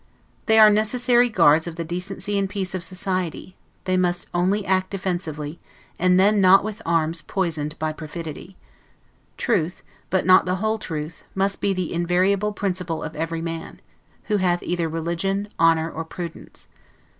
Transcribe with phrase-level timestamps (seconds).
[0.47, 4.89] They are necessary guards of the decency and peace of society; they must only act
[4.89, 5.59] defensively;
[5.99, 8.57] and then not with arms poisoned by perfidy.
[9.37, 13.79] Truth, but not the whole truth, must be the invariable principle of every man,
[14.23, 16.67] who hath either religion, honor, or prudence.